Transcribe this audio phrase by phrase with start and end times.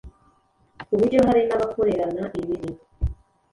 [0.85, 2.71] ku buryo hari n’abakorerana ibibi